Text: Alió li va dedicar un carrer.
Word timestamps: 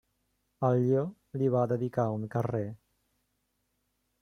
Alió 0.69 1.03
li 1.41 1.51
va 1.57 1.61
dedicar 1.73 2.07
un 2.15 2.25
carrer. 2.37 2.65